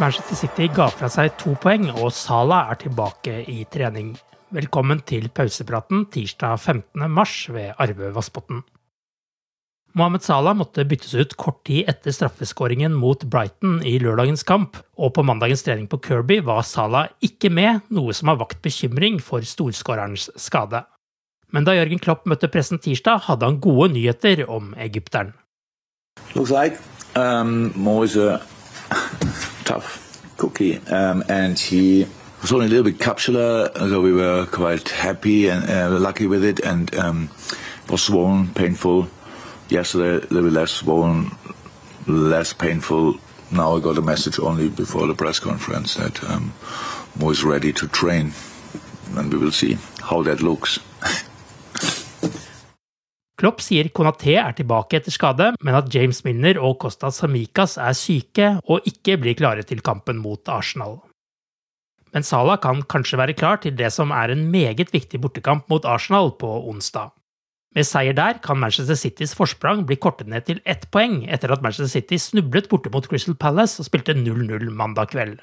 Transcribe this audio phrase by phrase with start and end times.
[0.00, 4.12] Manchester City ga fra seg to poeng, og Salah er tilbake i trening.
[4.52, 7.04] Velkommen til pausepraten tirsdag 15.
[7.10, 8.62] mars ved Arve Vassbotn.
[9.92, 15.12] Mohammed Salah måtte byttes ut kort tid etter straffeskåringen mot Brighton i lørdagens kamp, og
[15.16, 19.44] på mandagens trening på Kirby var Salah ikke med, noe som har vakt bekymring for
[19.44, 20.84] storskårerens skade.
[21.52, 25.34] Men da Jørgen Klopp møtte pressen tirsdag, hadde han gode nyheter om egypteren.
[26.34, 26.80] Looks like
[27.16, 27.72] um,
[29.72, 32.06] tough cookie, um, and he
[32.42, 36.44] was only a little bit capsular, so we were quite happy and uh, lucky with
[36.44, 37.30] it, and um,
[37.88, 39.08] was swollen, painful.
[39.70, 41.30] Yesterday, a little bit less swollen,
[42.06, 43.18] less painful.
[43.50, 46.52] Now I got a message only before the press conference that um,
[47.18, 48.32] Mo is ready to train,
[49.16, 50.78] and we will see how that looks.
[53.42, 57.96] Klopp sier Konaté er tilbake etter skade, men at James Milner og Kostas Samikas er
[57.98, 61.00] syke og ikke blir klare til kampen mot Arsenal.
[62.14, 65.82] Men Salah kan kanskje være klar til det som er en meget viktig bortekamp mot
[65.90, 67.10] Arsenal på onsdag.
[67.74, 71.66] Med seier der kan Manchester Citys forsprang bli kortet ned til ett poeng etter at
[71.66, 75.40] Manchester City snublet borte mot Crystal Palace og spilte 0-0 mandag kveld.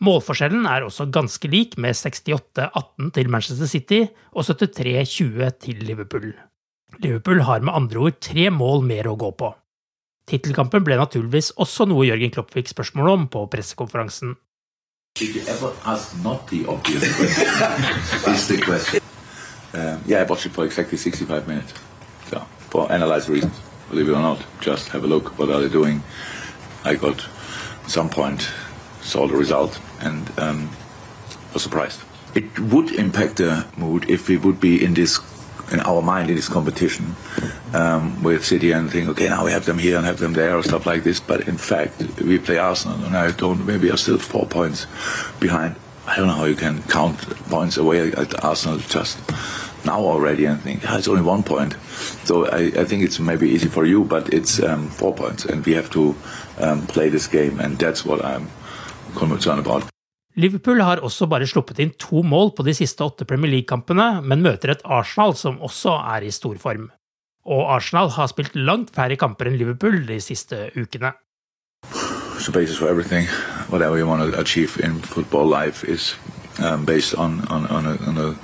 [0.00, 6.32] Målforskjellen er også ganske lik, med 68-18 til Manchester City og 73-20 til Liverpool.
[7.02, 9.52] Liverpool har med andre ord tre mål mer å gå på.
[10.26, 14.36] Tittelkampen ble naturligvis også noe Jørgen Klopp fikk spørsmål om på pressekonferansen.
[19.74, 21.74] Um, yeah, I watched it for exactly 65 minutes.
[22.70, 23.60] For analyze reasons,
[23.90, 24.42] believe it or not.
[24.60, 25.38] Just have a look.
[25.38, 26.02] What are they doing?
[26.84, 27.28] I got,
[27.84, 28.50] at some point,
[29.02, 30.70] saw the result and um,
[31.52, 32.00] was surprised.
[32.34, 35.18] It would impact the mood if we would be in this
[35.72, 37.16] in our mind in this competition
[37.74, 40.56] um, with City and think, okay, now we have them here and have them there
[40.56, 41.20] or stuff like this.
[41.20, 43.66] But in fact, we play Arsenal, and I don't.
[43.66, 44.86] Maybe are still four points
[45.40, 45.76] behind.
[46.06, 47.18] I don't know how you can count
[47.48, 49.18] points away at Arsenal just
[49.84, 51.76] now already and think ah, it's only one point.
[52.24, 55.64] So I, I, think it's maybe easy for you, but it's um, four points, and
[55.64, 56.14] we have to
[56.58, 58.48] um, play this game, and that's what I'm
[59.16, 59.95] concerned about.
[60.36, 64.44] Liverpool har også bare sluppet inn to mål på de siste åtte Premier League-kampene, men
[64.44, 66.90] møter et Arsenal som også er i storform.
[67.48, 71.14] Og Arsenal har spilt langt færre kamper enn Liverpool de siste ukene.
[72.46, 73.26] The basis for everything,
[73.70, 76.14] whatever you want to achieve in football life, is
[76.60, 78.36] um, based on on on, a, on, a,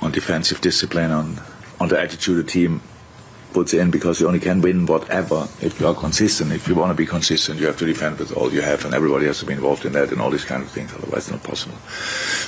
[0.00, 1.38] on defensive discipline, on
[1.80, 2.80] on the attitude the team
[3.54, 6.52] puts in because you only can win whatever if you are consistent.
[6.52, 8.92] If you want to be consistent, you have to defend with all you have, and
[8.92, 10.92] everybody has to be involved in that and all these kind of things.
[10.92, 11.76] Otherwise, it's not possible.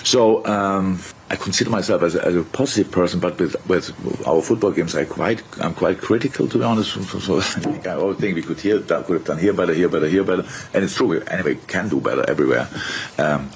[0.05, 4.43] So um, I consider myself as a, as a, positive person, but with with our
[4.43, 6.91] football games, I quite I'm quite critical to be honest.
[7.21, 7.41] So,
[7.87, 10.45] I always think we could here could have done here better, here better, here better,
[10.75, 11.07] and it's true.
[11.07, 12.69] We anyway can do better everywhere.
[13.17, 13.51] Um,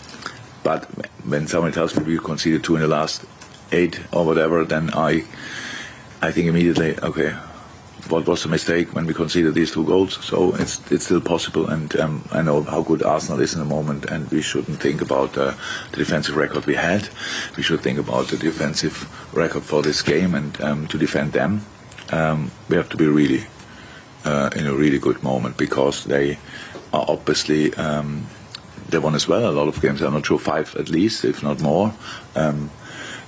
[0.63, 0.85] but
[1.25, 3.25] when someone tells me we conceded two in the last
[3.73, 5.25] eight or whatever, then I
[6.23, 7.35] I think immediately, okay,
[8.09, 10.25] what was the mistake when we conceded these two goals?
[10.25, 13.75] So it's it's still possible, and um, I know how good Arsenal is in the
[13.75, 15.55] moment, and we shouldn't think about uh,
[15.93, 17.09] the defensive record we had.
[17.57, 21.61] We should think about the defensive record for this game and um, to defend them.
[22.13, 23.45] um, we have to be really
[24.25, 26.39] uh, in a really good moment because they
[26.93, 28.27] are obviously um,
[28.89, 30.03] they won as well a lot of games.
[30.03, 31.95] I'm not sure five at least, if not more.
[32.35, 32.71] Um,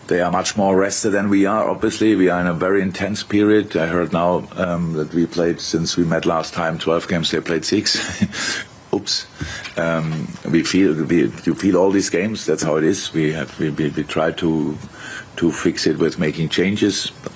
[0.09, 1.69] they are much more rested than we are.
[1.69, 3.77] Obviously, we are in a very intense period.
[3.77, 7.31] I heard now um, that we played since we met last time 12 games.
[7.31, 8.65] They played six.
[8.95, 9.27] Oops.
[9.79, 12.45] Um, we feel we you feel all these games.
[12.45, 13.13] That's how it is.
[13.13, 14.77] We have we, we, we try to
[15.37, 17.33] to fix it with making changes, but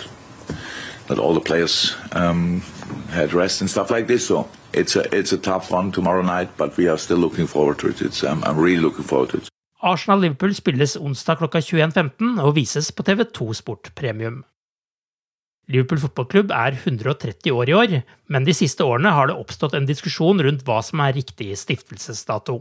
[1.08, 2.60] not all the players um,
[3.10, 4.26] had rest and stuff like this.
[4.26, 7.78] So it's a it's a tough one tomorrow night, but we are still looking forward
[7.78, 8.24] to it.
[8.24, 9.48] I'm really looking forward to it.
[9.84, 14.40] Arsenal-Liverpool spilles onsdag klokka 21.15 og vises på TV2 Sport Premium.
[15.68, 17.96] Liverpool fotballklubb er 130 år i år,
[18.30, 22.60] men de siste årene har det oppstått en diskusjon rundt hva som er riktig stiftelsesdato.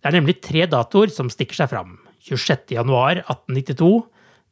[0.00, 1.98] Det er nemlig tre datoer som stikker seg fram.
[2.24, 3.90] 26.1.1892,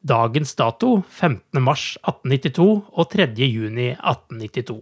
[0.05, 4.79] dagens dato 15.3.1892 og 3.6.1892.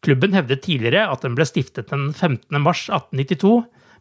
[0.00, 3.52] Klubben hevdet tidligere at den ble stiftet den 15.3.1892,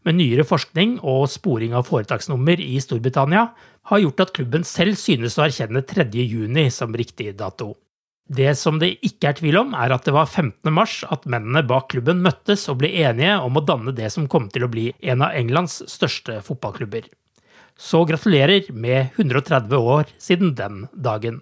[0.08, 3.50] men nyere forskning og sporing av foretaksnummer i Storbritannia
[3.90, 6.08] har gjort at klubben selv synes å erkjenne 3.
[6.24, 7.74] juni som riktig dato.
[8.30, 10.70] Det som det ikke er tvil om, er at det var 15.
[10.74, 14.46] mars at mennene bak klubben møttes og ble enige om å danne det som kom
[14.54, 17.10] til å bli en av Englands største fotballklubber.
[17.80, 21.42] Så gratulerer med 130 år siden den dagen.